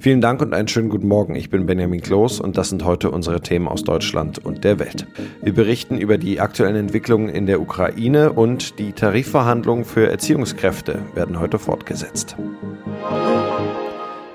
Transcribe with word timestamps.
Vielen 0.00 0.20
Dank 0.20 0.42
und 0.42 0.54
einen 0.54 0.68
schönen 0.68 0.88
guten 0.88 1.08
Morgen. 1.08 1.34
Ich 1.34 1.50
bin 1.50 1.66
Benjamin 1.66 2.00
Kloß 2.00 2.40
und 2.40 2.56
das 2.56 2.68
sind 2.68 2.84
heute 2.84 3.10
unsere 3.10 3.40
Themen 3.40 3.68
aus 3.68 3.84
Deutschland 3.84 4.44
und 4.44 4.64
der 4.64 4.78
Welt. 4.78 5.06
Wir 5.42 5.54
berichten 5.54 5.98
über 5.98 6.18
die 6.18 6.40
aktuellen 6.40 6.76
Entwicklungen 6.76 7.28
in 7.28 7.46
der 7.46 7.60
Ukraine 7.60 8.32
und 8.32 8.78
die 8.78 8.92
Tarifverhandlungen 8.92 9.84
für 9.84 10.10
Erziehungskräfte 10.10 11.00
werden 11.14 11.40
heute 11.40 11.58
fortgesetzt. 11.58 12.36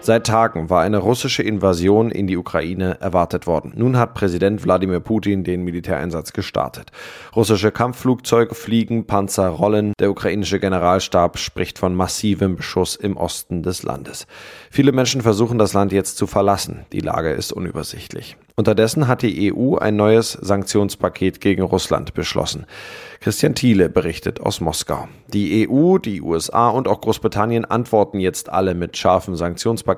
Seit 0.03 0.25
Tagen 0.25 0.71
war 0.71 0.81
eine 0.81 0.97
russische 0.97 1.43
Invasion 1.43 2.09
in 2.09 2.25
die 2.25 2.35
Ukraine 2.35 2.99
erwartet 3.01 3.45
worden. 3.45 3.73
Nun 3.75 3.97
hat 3.97 4.15
Präsident 4.15 4.63
Wladimir 4.63 4.99
Putin 4.99 5.43
den 5.43 5.61
Militäreinsatz 5.61 6.33
gestartet. 6.33 6.91
Russische 7.35 7.71
Kampfflugzeuge 7.71 8.55
fliegen, 8.55 9.05
Panzer 9.05 9.49
rollen. 9.49 9.93
Der 9.99 10.09
ukrainische 10.09 10.59
Generalstab 10.59 11.37
spricht 11.37 11.77
von 11.77 11.93
massivem 11.93 12.55
Beschuss 12.55 12.95
im 12.95 13.15
Osten 13.15 13.61
des 13.61 13.83
Landes. 13.83 14.25
Viele 14.71 14.91
Menschen 14.91 15.21
versuchen 15.21 15.59
das 15.59 15.73
Land 15.73 15.91
jetzt 15.91 16.17
zu 16.17 16.25
verlassen. 16.25 16.79
Die 16.91 17.01
Lage 17.01 17.29
ist 17.33 17.53
unübersichtlich. 17.53 18.37
Unterdessen 18.55 19.07
hat 19.07 19.21
die 19.21 19.53
EU 19.53 19.77
ein 19.77 19.95
neues 19.95 20.33
Sanktionspaket 20.33 21.41
gegen 21.41 21.61
Russland 21.61 22.13
beschlossen. 22.13 22.65
Christian 23.19 23.55
Thiele 23.55 23.87
berichtet 23.89 24.41
aus 24.41 24.61
Moskau. 24.61 25.07
Die 25.27 25.69
EU, 25.69 25.99
die 25.99 26.21
USA 26.21 26.69
und 26.69 26.87
auch 26.87 27.01
Großbritannien 27.01 27.65
antworten 27.65 28.19
jetzt 28.19 28.49
alle 28.49 28.73
mit 28.73 28.97
scharfen 28.97 29.35
Sanktionspaketen. 29.35 29.90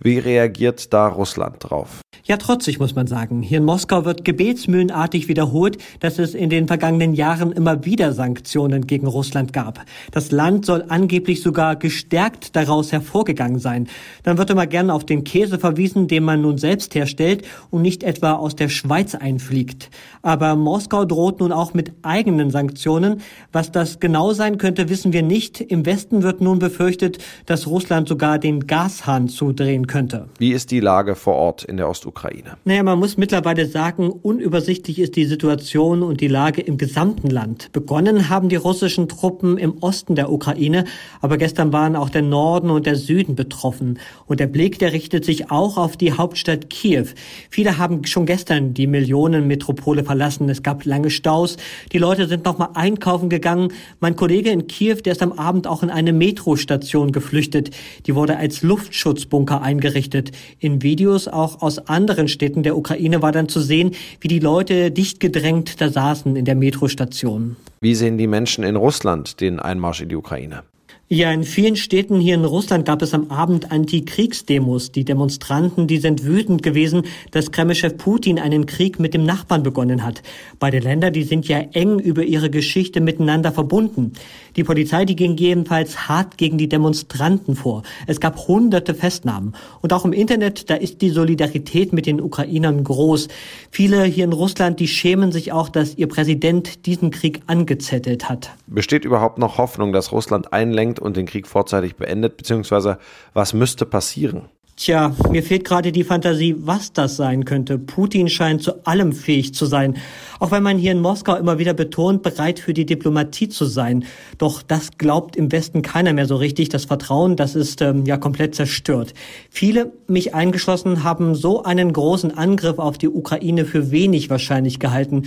Wie 0.00 0.18
reagiert 0.18 0.92
da 0.92 1.08
Russland 1.08 1.56
drauf? 1.60 2.00
Ja, 2.24 2.36
trotzig 2.38 2.80
muss 2.80 2.96
man 2.96 3.06
sagen. 3.06 3.40
Hier 3.40 3.58
in 3.58 3.64
Moskau 3.64 4.04
wird 4.04 4.24
gebetsmühlenartig 4.24 5.28
wiederholt, 5.28 5.78
dass 6.00 6.18
es 6.18 6.34
in 6.34 6.50
den 6.50 6.66
vergangenen 6.66 7.14
Jahren 7.14 7.52
immer 7.52 7.84
wieder 7.84 8.12
Sanktionen 8.12 8.88
gegen 8.88 9.06
Russland 9.06 9.52
gab. 9.52 9.84
Das 10.10 10.32
Land 10.32 10.66
soll 10.66 10.84
angeblich 10.88 11.40
sogar 11.40 11.76
gestärkt 11.76 12.56
daraus 12.56 12.90
hervorgegangen 12.90 13.60
sein. 13.60 13.86
Dann 14.24 14.38
wird 14.38 14.50
immer 14.50 14.66
gerne 14.66 14.92
auf 14.92 15.06
den 15.06 15.22
Käse 15.22 15.60
verwiesen, 15.60 16.08
den 16.08 16.24
man 16.24 16.40
nun 16.42 16.58
selbst 16.58 16.96
herstellt 16.96 17.46
und 17.70 17.82
nicht 17.82 18.02
etwa 18.02 18.32
aus 18.32 18.56
der 18.56 18.70
Schweiz 18.70 19.14
einfliegt. 19.14 19.90
Aber 20.22 20.56
Moskau 20.56 21.04
droht 21.04 21.38
nun 21.38 21.52
auch 21.52 21.74
mit 21.74 21.92
eigenen 22.02 22.50
Sanktionen. 22.50 23.20
Was 23.52 23.70
das 23.70 24.00
genau 24.00 24.32
sein 24.32 24.58
könnte, 24.58 24.88
wissen 24.88 25.12
wir 25.12 25.22
nicht. 25.22 25.60
Im 25.60 25.86
Westen 25.86 26.24
wird 26.24 26.40
nun 26.40 26.58
befürchtet, 26.58 27.18
dass 27.46 27.68
Russland 27.68 28.08
sogar 28.08 28.40
den 28.40 28.66
Gashahn 28.66 29.15
zudrehen 29.28 29.86
könnte. 29.86 30.28
Wie 30.38 30.52
ist 30.52 30.70
die 30.70 30.80
Lage 30.80 31.14
vor 31.14 31.34
Ort 31.34 31.64
in 31.64 31.76
der 31.76 31.88
Ostukraine? 31.88 32.16
Ukraine? 32.16 32.56
Naja, 32.64 32.82
man 32.82 32.98
muss 32.98 33.16
mittlerweile 33.16 33.66
sagen, 33.66 34.08
unübersichtlich 34.08 34.98
ist 34.98 35.16
die 35.16 35.26
Situation 35.26 36.02
und 36.02 36.20
die 36.20 36.28
Lage 36.28 36.62
im 36.62 36.78
gesamten 36.78 37.28
Land. 37.28 37.70
Begonnen 37.72 38.28
haben 38.28 38.48
die 38.48 38.56
russischen 38.56 39.08
Truppen 39.08 39.58
im 39.58 39.78
Osten 39.82 40.14
der 40.14 40.32
Ukraine, 40.32 40.84
aber 41.20 41.36
gestern 41.36 41.72
waren 41.72 41.96
auch 41.96 42.08
der 42.08 42.22
Norden 42.22 42.70
und 42.70 42.86
der 42.86 42.96
Süden 42.96 43.34
betroffen. 43.34 43.98
Und 44.26 44.40
der 44.40 44.46
Blick, 44.46 44.78
der 44.78 44.92
richtet 44.92 45.24
sich 45.24 45.50
auch 45.50 45.76
auf 45.76 45.96
die 45.96 46.12
Hauptstadt 46.12 46.70
Kiew. 46.70 47.06
Viele 47.50 47.78
haben 47.78 48.04
schon 48.06 48.26
gestern 48.26 48.74
die 48.74 48.86
Millionenmetropole 48.86 50.04
verlassen. 50.04 50.48
Es 50.48 50.62
gab 50.62 50.84
lange 50.84 51.10
Staus. 51.10 51.56
Die 51.92 51.98
Leute 51.98 52.26
sind 52.26 52.44
nochmal 52.44 52.70
einkaufen 52.74 53.28
gegangen. 53.28 53.72
Mein 54.00 54.16
Kollege 54.16 54.50
in 54.50 54.66
Kiew, 54.66 54.96
der 55.04 55.12
ist 55.12 55.22
am 55.22 55.32
Abend 55.32 55.66
auch 55.66 55.82
in 55.82 55.90
eine 55.90 56.12
Metrostation 56.12 57.12
geflüchtet. 57.12 57.70
Die 58.06 58.14
wurde 58.14 58.36
als 58.36 58.62
Luftschutzbunker 59.06 59.62
eingerichtet. 59.62 60.32
In 60.58 60.82
Videos 60.82 61.28
auch 61.28 61.62
aus 61.62 61.78
anderen 61.88 62.28
Städten 62.28 62.62
der 62.62 62.76
Ukraine 62.76 63.22
war 63.22 63.32
dann 63.32 63.48
zu 63.48 63.60
sehen, 63.60 63.92
wie 64.20 64.28
die 64.28 64.40
Leute 64.40 64.90
dicht 64.90 65.20
gedrängt 65.20 65.80
da 65.80 65.88
saßen 65.88 66.36
in 66.36 66.44
der 66.44 66.56
Metrostation. 66.56 67.56
Wie 67.80 67.94
sehen 67.94 68.18
die 68.18 68.26
Menschen 68.26 68.64
in 68.64 68.76
Russland 68.76 69.40
den 69.40 69.60
Einmarsch 69.60 70.02
in 70.02 70.08
die 70.08 70.16
Ukraine? 70.16 70.62
Ja, 71.08 71.30
in 71.30 71.44
vielen 71.44 71.76
Städten 71.76 72.18
hier 72.18 72.34
in 72.34 72.44
Russland 72.44 72.84
gab 72.84 73.00
es 73.00 73.14
am 73.14 73.30
Abend 73.30 73.70
Antikriegsdemos. 73.70 74.90
Die 74.90 75.04
Demonstranten, 75.04 75.86
die 75.86 75.98
sind 75.98 76.24
wütend 76.24 76.64
gewesen, 76.64 77.04
dass 77.30 77.52
Kremlchef 77.52 77.96
Putin 77.96 78.40
einen 78.40 78.66
Krieg 78.66 78.98
mit 78.98 79.14
dem 79.14 79.24
Nachbarn 79.24 79.62
begonnen 79.62 80.02
hat. 80.04 80.24
Beide 80.58 80.80
Länder, 80.80 81.12
die 81.12 81.22
sind 81.22 81.46
ja 81.46 81.58
eng 81.58 82.00
über 82.00 82.24
ihre 82.24 82.50
Geschichte 82.50 83.00
miteinander 83.00 83.52
verbunden. 83.52 84.14
Die 84.56 84.64
Polizei, 84.64 85.04
die 85.04 85.14
ging 85.14 85.36
jedenfalls 85.36 86.08
hart 86.08 86.38
gegen 86.38 86.58
die 86.58 86.68
Demonstranten 86.68 87.54
vor. 87.54 87.84
Es 88.08 88.18
gab 88.18 88.48
hunderte 88.48 88.92
Festnahmen. 88.92 89.54
Und 89.82 89.92
auch 89.92 90.04
im 90.04 90.12
Internet, 90.12 90.70
da 90.70 90.74
ist 90.74 91.02
die 91.02 91.10
Solidarität 91.10 91.92
mit 91.92 92.06
den 92.06 92.20
Ukrainern 92.20 92.82
groß. 92.82 93.28
Viele 93.70 94.02
hier 94.02 94.24
in 94.24 94.32
Russland, 94.32 94.80
die 94.80 94.88
schämen 94.88 95.30
sich 95.30 95.52
auch, 95.52 95.68
dass 95.68 95.96
ihr 95.96 96.08
Präsident 96.08 96.84
diesen 96.84 97.12
Krieg 97.12 97.42
angezettelt 97.46 98.28
hat. 98.28 98.50
Besteht 98.66 99.04
überhaupt 99.04 99.38
noch 99.38 99.58
Hoffnung, 99.58 99.92
dass 99.92 100.10
Russland 100.10 100.52
einlenkt 100.52 100.95
anfängt 100.96 101.00
und 101.00 101.16
den 101.16 101.26
Krieg 101.26 101.46
vorzeitig 101.46 101.96
beendet, 101.96 102.36
beziehungsweise 102.36 102.98
was 103.34 103.52
müsste 103.52 103.86
passieren? 103.86 104.48
Tja, 104.78 105.14
mir 105.30 105.42
fehlt 105.42 105.64
gerade 105.64 105.90
die 105.90 106.04
Fantasie, 106.04 106.54
was 106.58 106.92
das 106.92 107.16
sein 107.16 107.46
könnte. 107.46 107.78
Putin 107.78 108.28
scheint 108.28 108.62
zu 108.62 108.84
allem 108.84 109.12
fähig 109.12 109.54
zu 109.54 109.64
sein. 109.64 109.96
Auch 110.38 110.50
wenn 110.50 110.62
man 110.62 110.76
hier 110.76 110.92
in 110.92 111.00
Moskau 111.00 111.34
immer 111.34 111.58
wieder 111.58 111.72
betont, 111.72 112.22
bereit 112.22 112.58
für 112.58 112.74
die 112.74 112.84
Diplomatie 112.84 113.48
zu 113.48 113.64
sein. 113.64 114.04
Doch 114.36 114.60
das 114.60 114.98
glaubt 114.98 115.34
im 115.34 115.50
Westen 115.50 115.80
keiner 115.80 116.12
mehr 116.12 116.26
so 116.26 116.36
richtig. 116.36 116.68
Das 116.68 116.84
Vertrauen, 116.84 117.36
das 117.36 117.54
ist 117.54 117.80
ähm, 117.80 118.04
ja 118.04 118.18
komplett 118.18 118.54
zerstört. 118.54 119.14
Viele, 119.48 119.92
mich 120.08 120.34
eingeschlossen, 120.34 121.02
haben 121.02 121.34
so 121.34 121.62
einen 121.62 121.90
großen 121.90 122.36
Angriff 122.36 122.78
auf 122.78 122.98
die 122.98 123.08
Ukraine 123.08 123.64
für 123.64 123.90
wenig 123.90 124.28
wahrscheinlich 124.28 124.78
gehalten. 124.78 125.22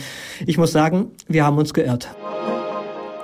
Ich 0.45 0.59
muss 0.59 0.71
sagen, 0.71 1.07
wir 1.27 1.43
haben 1.43 1.57
uns 1.57 1.73
geirrt. 1.73 2.07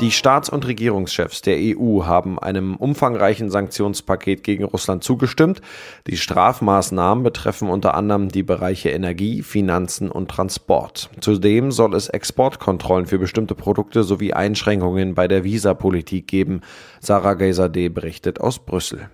Die 0.02 0.12
Staats- 0.12 0.50
und 0.50 0.68
Regierungschefs 0.68 1.42
der 1.42 1.56
EU 1.58 2.04
haben 2.04 2.38
einem 2.38 2.76
umfangreichen 2.76 3.50
Sanktionspaket 3.50 4.44
gegen 4.44 4.66
Russland 4.66 5.06
zugestimmt. 5.06 5.62
Die 6.08 6.18
Strafmaßnahmen 6.18 7.24
betreffen 7.24 7.70
unter 7.70 7.94
anderem 7.96 8.28
die 8.28 8.44
Bereiche 8.44 8.90
Energie, 8.90 9.42
Finanzen 9.42 10.12
und 10.12 10.30
Transport. 10.30 11.10
Zudem 11.22 11.72
soll 11.72 11.96
es 11.96 12.10
Exportkontrollen 12.10 13.06
für 13.06 13.20
bestimmte 13.20 13.56
Produkte 13.56 14.04
sowie 14.04 14.34
Einschränkungen 14.34 15.16
bei 15.16 15.30
der 15.30 15.46
Visapolitik 15.46 16.28
geben. 16.28 16.60
Sarah 17.00 17.36
Gaysadeh 17.36 17.88
berichtet 17.88 18.42
aus 18.42 18.60
Brüssel. 18.60 19.10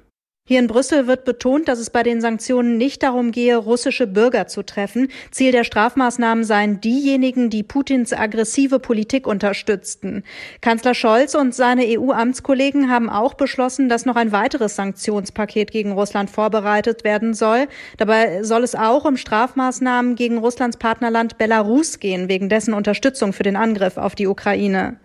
Hier 0.52 0.60
in 0.60 0.68
Brüssel 0.68 1.08
wird 1.08 1.24
betont, 1.24 1.70
dass 1.70 1.80
es 1.80 1.92
bei 1.92 2.04
den 2.04 2.20
Sanktionen 2.20 2.78
nicht 2.78 3.04
darum 3.04 3.32
gehe, 3.32 3.56
russische 3.56 4.06
Bürger 4.06 4.48
zu 4.48 4.64
treffen. 4.64 5.08
Ziel 5.32 5.54
der 5.54 5.64
Strafmaßnahmen 5.64 6.44
seien 6.44 6.82
diejenigen, 6.82 7.50
die 7.50 7.64
Putins 7.64 8.12
aggressive 8.12 8.80
Politik 8.80 9.28
unterstützten. 9.28 10.24
Kanzler 10.60 10.94
Scholz 10.94 11.36
und 11.36 11.56
seine 11.56 11.86
EU-Amtskollegen 11.86 12.92
haben 12.92 13.10
auch 13.10 13.36
beschlossen, 13.36 13.88
dass 13.88 14.06
noch 14.06 14.18
ein 14.18 14.34
weiteres 14.34 14.76
Sanktionspaket 14.76 15.72
gegen 15.72 15.94
Russland 15.94 16.30
vorbereitet 16.30 17.06
werden 17.06 17.34
soll. 17.34 17.68
Dabei 17.98 18.44
soll 18.44 18.64
es 18.64 18.76
auch 18.76 19.06
um 19.06 19.16
Strafmaßnahmen 19.16 20.16
gegen 20.16 20.40
Russlands 20.40 20.76
Partnerland 20.76 21.38
Belarus 21.38 22.00
gehen, 22.00 22.28
wegen 22.28 22.50
dessen 22.50 22.74
Unterstützung 22.74 23.32
für 23.32 23.44
den 23.44 23.56
Angriff 23.56 23.96
auf 23.96 24.16
die 24.16 24.28
Ukraine. 24.28 24.98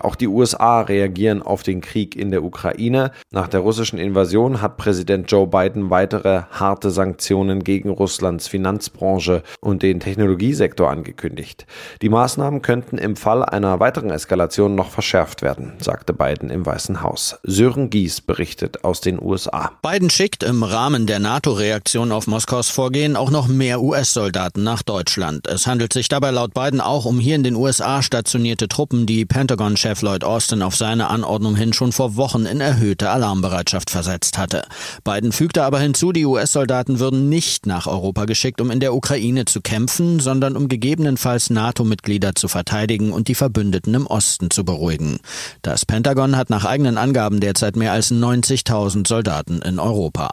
Auch 0.00 0.14
die 0.14 0.28
USA 0.28 0.80
reagieren 0.80 1.42
auf 1.42 1.62
den 1.62 1.80
Krieg 1.80 2.16
in 2.16 2.30
der 2.30 2.44
Ukraine. 2.44 3.12
Nach 3.30 3.48
der 3.48 3.60
russischen 3.60 3.98
Invasion 3.98 4.60
hat 4.60 4.76
Präsident 4.76 5.30
Joe 5.30 5.46
Biden 5.46 5.90
weitere 5.90 6.42
harte 6.50 6.90
Sanktionen 6.90 7.64
gegen 7.64 7.90
Russlands 7.90 8.48
Finanzbranche 8.48 9.42
und 9.60 9.82
den 9.82 10.00
Technologiesektor 10.00 10.90
angekündigt. 10.90 11.66
Die 12.02 12.08
Maßnahmen 12.08 12.62
könnten 12.62 12.98
im 12.98 13.16
Fall 13.16 13.44
einer 13.44 13.80
weiteren 13.80 14.10
Eskalation 14.10 14.74
noch 14.74 14.90
verschärft 14.90 15.42
werden, 15.42 15.74
sagte 15.80 16.12
Biden 16.12 16.50
im 16.50 16.64
Weißen 16.64 17.02
Haus. 17.02 17.38
Sören 17.42 17.90
Gies 17.90 18.20
berichtet 18.20 18.84
aus 18.84 19.00
den 19.00 19.20
USA. 19.22 19.72
Biden 19.82 20.10
schickt 20.10 20.42
im 20.42 20.62
Rahmen 20.62 21.06
der 21.06 21.18
NATO-Reaktion 21.18 22.12
auf 22.12 22.26
Moskaus 22.26 22.68
Vorgehen 22.70 23.16
auch 23.16 23.30
noch 23.30 23.48
mehr 23.48 23.80
US-Soldaten 23.80 24.62
nach 24.62 24.82
Deutschland. 24.82 25.46
Es 25.46 25.66
handelt 25.66 25.92
sich 25.92 26.08
dabei 26.08 26.30
laut 26.30 26.54
Biden 26.54 26.80
auch 26.80 27.04
um 27.04 27.18
hier 27.18 27.34
in 27.34 27.42
den 27.42 27.56
USA 27.56 28.02
stationierte 28.02 28.68
Truppen, 28.68 29.06
die 29.06 29.24
Pentagon 29.24 29.76
Chef 29.88 30.02
Lloyd 30.02 30.22
Austin 30.22 30.60
auf 30.60 30.76
seine 30.76 31.08
Anordnung 31.08 31.56
hin 31.56 31.72
schon 31.72 31.92
vor 31.92 32.16
Wochen 32.16 32.44
in 32.44 32.60
erhöhte 32.60 33.08
Alarmbereitschaft 33.08 33.88
versetzt 33.88 34.36
hatte. 34.36 34.66
Biden 35.02 35.32
fügte 35.32 35.64
aber 35.64 35.80
hinzu, 35.80 36.12
die 36.12 36.26
US-Soldaten 36.26 36.98
würden 36.98 37.30
nicht 37.30 37.66
nach 37.66 37.86
Europa 37.86 38.26
geschickt, 38.26 38.60
um 38.60 38.70
in 38.70 38.80
der 38.80 38.92
Ukraine 38.92 39.46
zu 39.46 39.62
kämpfen, 39.62 40.20
sondern 40.20 40.58
um 40.58 40.68
gegebenenfalls 40.68 41.48
NATO-Mitglieder 41.48 42.34
zu 42.34 42.48
verteidigen 42.48 43.12
und 43.12 43.28
die 43.28 43.34
Verbündeten 43.34 43.94
im 43.94 44.06
Osten 44.06 44.50
zu 44.50 44.62
beruhigen. 44.62 45.20
Das 45.62 45.86
Pentagon 45.86 46.36
hat 46.36 46.50
nach 46.50 46.66
eigenen 46.66 46.98
Angaben 46.98 47.40
derzeit 47.40 47.74
mehr 47.74 47.92
als 47.92 48.10
90.000 48.10 49.08
Soldaten 49.08 49.62
in 49.62 49.78
Europa. 49.78 50.28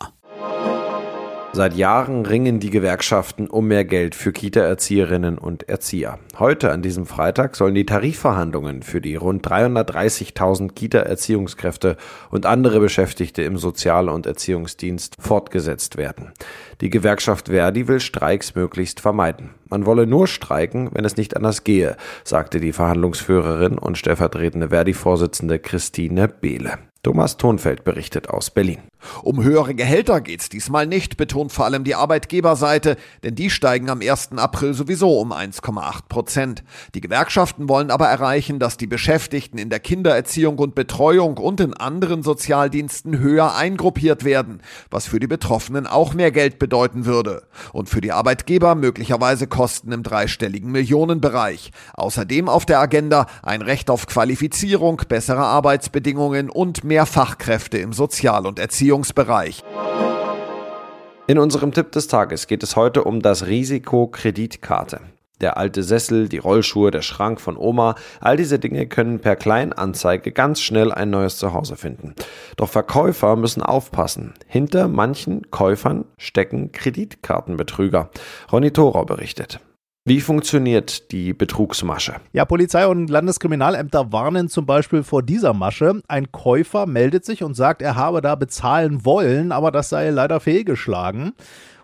Seit 1.56 1.74
Jahren 1.78 2.26
ringen 2.26 2.60
die 2.60 2.70
Gewerkschaften 2.70 3.48
um 3.48 3.68
mehr 3.68 3.86
Geld 3.86 4.14
für 4.14 4.34
Kita-Erzieherinnen 4.34 5.38
und 5.38 5.70
Erzieher. 5.70 6.20
Heute, 6.38 6.70
an 6.70 6.82
diesem 6.82 7.06
Freitag, 7.06 7.56
sollen 7.56 7.76
die 7.76 7.86
Tarifverhandlungen 7.86 8.84
für 8.84 9.00
die 9.00 9.16
rund 9.16 9.48
330.000 9.48 10.74
Kita-Erziehungskräfte 10.74 11.96
und 12.30 12.46
andere 12.46 12.82
Beschäftigte 12.82 13.42
im 13.44 13.58
Sozial- 13.58 14.10
und 14.10 14.26
Erziehungsdienst 14.26 15.16
fortgesetzt 15.18 15.96
werden. 15.96 16.34
Die 16.82 16.90
Gewerkschaft 16.90 17.48
Verdi 17.48 17.88
will 17.88 18.02
Streiks 18.02 18.56
möglichst 18.56 19.00
vermeiden. 19.00 19.52
Man 19.70 19.86
wolle 19.86 20.08
nur 20.08 20.28
streiken, 20.28 20.90
wenn 20.92 21.06
es 21.06 21.16
nicht 21.16 21.38
anders 21.38 21.64
gehe, 21.64 21.96
sagte 22.26 22.60
die 22.60 22.74
Verhandlungsführerin 22.74 23.78
und 23.78 23.98
stellvertretende 23.98 24.72
Verdi-Vorsitzende 24.72 25.60
Christine 25.60 26.28
Behle. 26.28 26.80
Thomas 27.06 27.38
Thonfeld 27.38 27.84
berichtet 27.84 28.32
aus 28.32 28.50
Berlin. 28.50 28.80
Um 29.22 29.44
höhere 29.44 29.76
Gehälter 29.76 30.22
geht's 30.22 30.50
diesmal 30.50 30.88
nicht, 30.88 31.18
betont 31.18 31.52
vor 31.52 31.66
allem 31.66 31.84
die 31.84 31.94
Arbeitgeberseite, 31.94 32.98
denn 33.24 33.36
die 33.36 33.52
steigen 33.52 33.92
am 33.92 34.02
1. 34.02 34.32
April 34.38 34.74
sowieso 34.74 35.20
um 35.20 35.32
1,8 35.32 36.08
Prozent. 36.10 36.64
Die 36.96 37.02
Gewerkschaften 37.02 37.70
wollen 37.70 37.92
aber 37.92 38.08
erreichen, 38.08 38.58
dass 38.58 38.78
die 38.78 38.88
Beschäftigten 38.88 39.60
in 39.60 39.70
der 39.70 39.80
Kindererziehung 39.80 40.58
und 40.58 40.74
Betreuung 40.74 41.38
und 41.38 41.60
in 41.60 41.76
anderen 41.76 42.24
Sozialdiensten 42.24 43.20
höher 43.20 43.56
eingruppiert 43.56 44.24
werden, 44.24 44.62
was 44.90 45.06
für 45.06 45.20
die 45.20 45.28
Betroffenen 45.28 45.86
auch 45.86 46.16
mehr 46.16 46.32
Geld 46.32 46.58
bedeuten 46.58 47.06
würde. 47.06 47.44
Und 47.72 47.88
für 47.88 48.02
die 48.02 48.14
Arbeitgeber 48.14 48.74
möglicherweise 48.74 49.46
Kosten 49.46 49.92
im 49.92 50.02
dreistelligen 50.02 50.72
Millionenbereich. 50.72 51.70
Außerdem 51.94 52.50
auf 52.50 52.66
der 52.66 52.80
Agenda 52.80 53.28
ein 53.44 53.62
Recht 53.62 53.92
auf 53.92 54.08
Qualifizierung, 54.08 55.04
bessere 55.08 55.44
Arbeitsbedingungen 55.44 56.50
und 56.50 56.84
mehr 56.84 56.95
Fachkräfte 57.04 57.78
im 57.80 57.92
Sozial- 57.92 58.48
und 58.48 58.60
Erziehungsbereich. 58.60 59.62
In 61.28 61.38
unserem 61.38 61.74
Tipp 61.74 61.92
des 61.92 62.08
Tages 62.08 62.48
geht 62.48 62.64
es 62.64 62.78
heute 62.78 63.04
um 63.04 63.22
das 63.22 63.48
Risiko 63.48 64.08
Kreditkarte. 64.08 65.02
Der 65.42 65.58
alte 65.58 65.84
Sessel, 65.84 66.30
die 66.30 66.38
Rollschuhe, 66.38 66.92
der 66.92 67.02
Schrank 67.02 67.42
von 67.42 67.58
Oma, 67.58 67.96
all 68.22 68.38
diese 68.38 68.58
Dinge 68.58 68.88
können 68.88 69.20
per 69.20 69.36
Kleinanzeige 69.36 70.32
ganz 70.32 70.62
schnell 70.62 70.94
ein 70.94 71.10
neues 71.10 71.38
Zuhause 71.38 71.76
finden. 71.76 72.16
Doch 72.56 72.70
Verkäufer 72.70 73.36
müssen 73.36 73.62
aufpassen. 73.62 74.34
Hinter 74.48 74.88
manchen 74.88 75.52
Käufern 75.52 76.06
stecken 76.18 76.72
Kreditkartenbetrüger. 76.72 78.10
Ronny 78.52 78.72
Thorau 78.72 79.04
berichtet. 79.04 79.60
Wie 80.08 80.22
funktioniert 80.22 81.12
die 81.12 81.34
Betrugsmasche? 81.34 82.18
Ja, 82.32 82.46
Polizei 82.46 82.86
und 82.86 83.10
Landeskriminalämter 83.10 84.12
warnen 84.12 84.50
zum 84.50 84.68
Beispiel 84.68 85.02
vor 85.02 85.24
dieser 85.24 85.56
Masche. 85.56 86.04
Ein 86.08 86.32
Käufer 86.32 86.86
meldet 86.86 87.26
sich 87.26 87.42
und 87.42 87.56
sagt, 87.56 87.82
er 87.82 87.96
habe 87.96 88.22
da 88.22 88.36
bezahlen 88.36 89.04
wollen, 89.04 89.52
aber 89.52 89.72
das 89.72 89.90
sei 89.90 90.12
leider 90.12 90.40
fehlgeschlagen. 90.40 91.34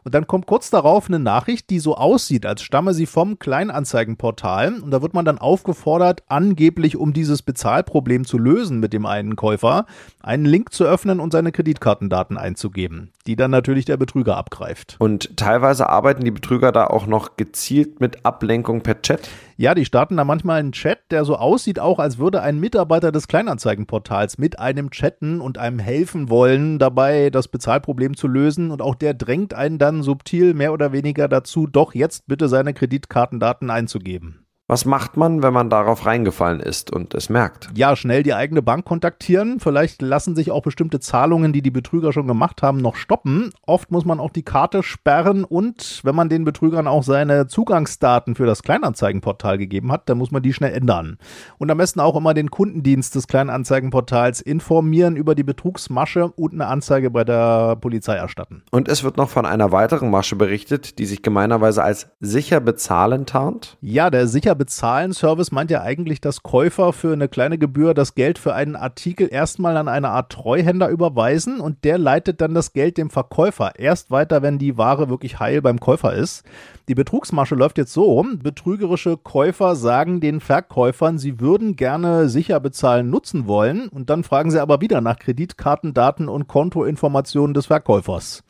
Und 0.04 0.14
dann 0.14 0.28
kommt 0.28 0.46
kurz 0.46 0.70
darauf 0.70 1.08
eine 1.08 1.18
Nachricht, 1.18 1.72
die 1.72 1.80
so 1.80 1.96
aussieht, 1.96 2.46
als 2.46 2.62
stamme 2.62 2.94
sie 2.94 3.08
vom 3.08 3.40
Kleinanzeigenportal. 3.40 4.76
Und 4.82 4.92
da 4.92 5.02
wird 5.02 5.16
man 5.16 5.26
dann 5.26 5.40
aufgefordert, 5.40 6.22
angeblich 6.28 6.98
um 6.98 7.14
dieses 7.14 7.42
Bezahlproblem 7.42 8.26
zu 8.26 8.38
lösen 8.38 8.80
mit 8.80 8.94
dem 8.94 9.08
einen 9.08 9.36
Käufer, 9.36 9.88
einen 10.22 10.46
Link 10.46 10.74
zu 10.74 10.84
öffnen 10.84 11.20
und 11.20 11.32
seine 11.32 11.52
Kreditkartendaten 11.52 12.38
einzugeben, 12.38 13.12
die 13.24 13.36
dann 13.36 13.52
natürlich 13.52 13.86
der 13.86 13.98
Betrüger 13.98 14.38
abgreift. 14.38 14.96
Und 15.00 15.38
teilweise 15.38 15.90
arbeiten 15.90 16.24
die 16.24 16.32
Betrüger 16.32 16.72
da 16.72 16.88
auch 16.88 17.08
noch 17.08 17.38
gezielt 17.38 18.00
mit 18.00 18.26
Ablenkung 18.26 18.82
per 18.82 19.02
Chat? 19.02 19.30
Ja, 19.58 19.76
die 19.76 19.86
starten 19.86 20.18
da 20.18 20.24
manchmal 20.24 20.60
einen 20.60 20.72
Chat, 20.72 21.00
der 21.12 21.26
so 21.26 21.36
aussieht, 21.36 21.80
auch 21.80 22.00
als 22.00 22.18
würde 22.18 22.42
ein 22.42 22.60
Mitarbeiter 22.60 23.12
des 23.12 23.28
Kleinanzeigenportals 23.28 24.38
mit 24.38 24.60
einem 24.60 24.90
chatten 24.90 25.40
und 25.42 25.58
einem 25.58 25.80
helfen 25.80 26.30
wollen, 26.30 26.80
dabei 26.80 27.30
das 27.30 27.48
Bezahlproblem 27.48 28.16
zu 28.16 28.28
lösen. 28.28 28.72
Und 28.72 28.82
auch 28.82 28.96
der 28.96 29.14
drängt 29.14 29.54
einen 29.54 29.78
dann 29.78 30.04
subtil 30.04 30.54
mehr 30.54 30.74
oder 30.74 30.92
weniger 30.92 31.28
dazu, 31.28 31.68
doch 31.68 31.94
jetzt 31.94 32.28
bitte 32.28 32.50
seine 32.50 32.74
Kreditkartendaten 32.74 33.70
einzugeben. 33.70 34.46
Was 34.72 34.86
macht 34.86 35.18
man, 35.18 35.44
wenn 35.44 35.52
man 35.52 35.70
darauf 35.70 36.06
reingefallen 36.06 36.62
ist 36.62 36.94
und 36.94 37.14
es 37.14 37.28
merkt? 37.28 37.68
Ja, 37.76 37.98
schnell 37.98 38.24
die 38.24 38.34
eigene 38.34 38.62
Bank 38.62 38.86
kontaktieren. 38.86 39.60
Vielleicht 39.60 40.02
lassen 40.02 40.34
sich 40.34 40.50
auch 40.50 40.62
bestimmte 40.62 41.02
Zahlungen, 41.02 41.52
die 41.52 41.62
die 41.62 41.72
Betrüger 41.72 42.14
schon 42.14 42.26
gemacht 42.26 42.62
haben, 42.62 42.78
noch 42.78 42.96
stoppen. 42.96 43.50
Oft 43.66 43.92
muss 43.92 44.06
man 44.06 44.22
auch 44.22 44.30
die 44.30 44.44
Karte 44.44 44.82
sperren 44.82 45.44
und 45.44 46.00
wenn 46.06 46.16
man 46.16 46.30
den 46.30 46.46
Betrügern 46.46 46.88
auch 46.88 47.04
seine 47.04 47.48
Zugangsdaten 47.48 48.36
für 48.36 48.46
das 48.46 48.64
Kleinanzeigenportal 48.64 49.58
gegeben 49.58 49.92
hat, 49.92 50.08
dann 50.08 50.18
muss 50.18 50.32
man 50.32 50.42
die 50.42 50.54
schnell 50.54 50.74
ändern. 50.74 51.18
Und 51.58 51.70
am 51.70 51.78
besten 51.78 52.00
auch 52.00 52.16
immer 52.16 52.34
den 52.34 52.50
Kundendienst 52.50 53.14
des 53.14 53.28
Kleinanzeigenportals 53.28 54.40
informieren 54.40 55.18
über 55.18 55.36
die 55.36 55.44
Betrugsmasche 55.44 56.30
und 56.30 56.54
eine 56.54 56.68
Anzeige 56.68 57.12
bei 57.12 57.26
der 57.26 57.76
Polizei 57.76 58.16
erstatten. 58.16 58.64
Und 58.72 58.88
es 58.88 59.04
wird 59.04 59.18
noch 59.18 59.28
von 59.28 59.46
einer 59.46 59.74
weiteren 59.74 60.10
Masche 60.10 60.38
berichtet, 60.38 60.98
die 60.98 61.08
sich 61.08 61.24
gemeinerweise 61.24 61.84
als 61.84 62.08
sicher 62.22 62.62
bezahlen 62.62 63.26
tarnt? 63.26 63.78
Ja, 63.82 64.10
der 64.10 64.30
sicher 64.30 64.61
bezahlen 64.62 65.12
Service 65.12 65.52
meint 65.52 65.72
ja 65.72 65.82
eigentlich, 65.82 66.22
dass 66.22 66.44
Käufer 66.44 66.94
für 66.94 67.14
eine 67.14 67.28
kleine 67.28 67.58
Gebühr 67.58 67.96
das 67.96 68.14
Geld 68.14 68.38
für 68.38 68.54
einen 68.54 68.76
Artikel 68.76 69.28
erstmal 69.32 69.76
an 69.76 69.88
eine 69.88 70.10
Art 70.10 70.32
Treuhänder 70.32 70.88
überweisen 70.90 71.60
und 71.60 71.84
der 71.84 71.98
leitet 71.98 72.42
dann 72.42 72.54
das 72.54 72.72
Geld 72.72 73.00
dem 73.00 73.10
Verkäufer 73.10 73.80
erst 73.80 74.12
weiter, 74.12 74.44
wenn 74.44 74.60
die 74.60 74.78
Ware 74.78 75.10
wirklich 75.10 75.40
heil 75.40 75.64
beim 75.64 75.80
Käufer 75.80 76.14
ist. 76.14 76.44
Die 76.88 76.94
Betrugsmasche 76.94 77.56
läuft 77.56 77.80
jetzt 77.80 77.92
so, 77.92 78.24
betrügerische 78.44 79.18
Käufer 79.18 79.76
sagen 79.76 80.22
den 80.22 80.40
Verkäufern, 80.40 81.18
sie 81.18 81.40
würden 81.40 81.76
gerne 81.76 82.30
sicher 82.30 82.60
bezahlen 82.60 83.10
nutzen 83.10 83.48
wollen 83.48 83.88
und 83.88 84.12
dann 84.12 84.24
fragen 84.24 84.52
sie 84.52 84.62
aber 84.62 84.80
wieder 84.80 85.02
nach 85.02 85.18
Kreditkartendaten 85.18 86.30
und 86.30 86.48
Kontoinformationen 86.48 87.56
des 87.56 87.66
Verkäufers. 87.66 88.44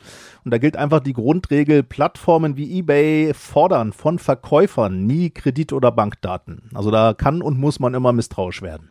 Und 0.44 0.50
da 0.52 0.58
gilt 0.58 0.76
einfach 0.76 1.00
die 1.00 1.12
Grundregel, 1.12 1.82
Plattformen 1.82 2.56
wie 2.56 2.78
eBay 2.78 3.32
fordern 3.34 3.92
von 3.92 4.18
Verkäufern 4.18 5.06
nie 5.06 5.30
Kredit- 5.30 5.72
oder 5.72 5.92
Bankdaten. 5.92 6.70
Also 6.74 6.90
da 6.90 7.14
kann 7.14 7.42
und 7.42 7.58
muss 7.58 7.78
man 7.78 7.94
immer 7.94 8.12
misstrauisch 8.12 8.62
werden. 8.62 8.90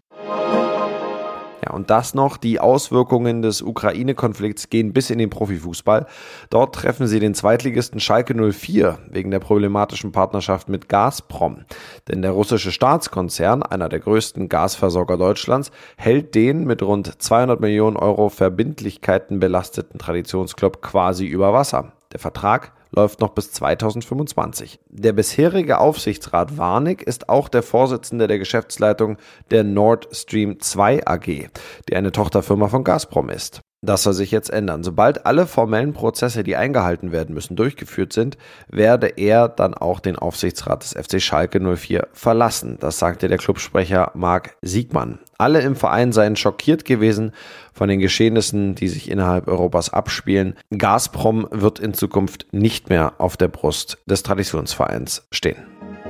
Und 1.71 1.89
das 1.89 2.13
noch, 2.13 2.38
die 2.38 2.59
Auswirkungen 2.59 3.41
des 3.41 3.62
Ukraine-Konflikts 3.62 4.69
gehen 4.69 4.94
bis 4.94 5.09
in 5.09 5.18
den 5.18 5.29
Profifußball. 5.29 6.06
Dort 6.50 6.75
treffen 6.75 7.07
sie 7.07 7.19
den 7.19 7.33
Zweitligisten 7.33 8.00
Schalke 8.00 8.33
04 8.33 9.00
wegen 9.09 9.31
der 9.31 9.39
problematischen 9.39 10.12
Partnerschaft 10.12 10.69
mit 10.69 10.89
Gazprom. 10.89 11.65
Denn 12.07 12.21
der 12.21 12.31
russische 12.31 12.71
Staatskonzern, 12.71 13.63
einer 13.63 13.89
der 13.89 14.00
größten 14.00 14.50
Gasversorger 14.50 15.18
Deutschlands, 15.18 15.71
hält 15.97 16.35
den 16.35 16.65
mit 16.65 16.83
rund 16.83 17.21
200 17.21 17.59
Millionen 17.59 17.97
Euro 17.97 18.29
Verbindlichkeiten 18.29 19.39
belasteten 19.39 20.00
Traditionsclub 20.00 20.81
quasi 20.81 21.25
über 21.25 21.53
Wasser. 21.53 21.94
Der 22.12 22.19
Vertrag 22.19 22.74
läuft 22.91 23.21
noch 23.21 23.29
bis 23.29 23.51
2025. 23.51 24.79
Der 24.89 25.13
bisherige 25.13 25.79
Aufsichtsrat 25.79 26.57
Warnig 26.57 27.01
ist 27.01 27.29
auch 27.29 27.49
der 27.49 27.63
Vorsitzende 27.63 28.27
der 28.27 28.39
Geschäftsleitung 28.39 29.17
der 29.49 29.63
Nord 29.63 30.07
Stream 30.11 30.59
2 30.59 31.07
AG, 31.07 31.49
die 31.89 31.95
eine 31.95 32.11
Tochterfirma 32.11 32.67
von 32.67 32.83
Gazprom 32.83 33.29
ist. 33.29 33.61
Das 33.83 34.03
soll 34.03 34.13
sich 34.13 34.29
jetzt 34.29 34.51
ändern. 34.51 34.83
Sobald 34.83 35.25
alle 35.25 35.47
formellen 35.47 35.93
Prozesse, 35.93 36.43
die 36.43 36.55
eingehalten 36.55 37.11
werden 37.11 37.33
müssen, 37.33 37.55
durchgeführt 37.55 38.13
sind, 38.13 38.37
werde 38.69 39.07
er 39.07 39.49
dann 39.49 39.73
auch 39.73 39.99
den 39.99 40.17
Aufsichtsrat 40.17 40.83
des 40.83 40.93
FC 40.93 41.19
Schalke 41.19 41.59
04 41.59 42.07
verlassen. 42.13 42.77
Das 42.79 42.99
sagte 42.99 43.27
der 43.27 43.39
Clubsprecher 43.39 44.11
Marc 44.13 44.55
Siegmann. 44.61 45.17
Alle 45.39 45.61
im 45.61 45.75
Verein 45.75 46.11
seien 46.11 46.35
schockiert 46.35 46.85
gewesen 46.85 47.31
von 47.73 47.89
den 47.89 47.99
Geschehnissen, 47.99 48.75
die 48.75 48.87
sich 48.87 49.09
innerhalb 49.09 49.47
Europas 49.47 49.91
abspielen. 49.91 50.55
Gazprom 50.77 51.47
wird 51.49 51.79
in 51.79 51.95
Zukunft 51.95 52.45
nicht 52.51 52.89
mehr 52.89 53.13
auf 53.17 53.35
der 53.35 53.47
Brust 53.47 53.97
des 54.05 54.21
Traditionsvereins 54.21 55.25
stehen. 55.31 55.57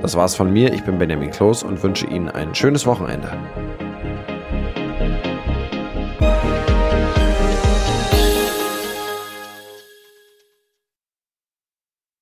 Das 0.02 0.14
war's 0.14 0.34
von 0.34 0.52
mir. 0.52 0.74
Ich 0.74 0.82
bin 0.82 0.98
Benjamin 0.98 1.30
Kloß 1.30 1.62
und 1.62 1.82
wünsche 1.82 2.06
Ihnen 2.06 2.28
ein 2.28 2.54
schönes 2.54 2.84
Wochenende. 2.84 3.30